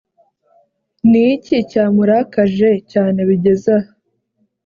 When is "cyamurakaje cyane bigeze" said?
1.69-3.71